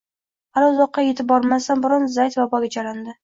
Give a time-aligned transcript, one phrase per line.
[0.57, 3.15] Hali uzoqqa ketib ulgurmasidan burun Zayd vaboga chalindi